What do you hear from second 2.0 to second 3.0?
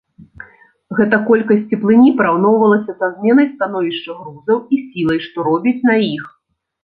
параўноўвалася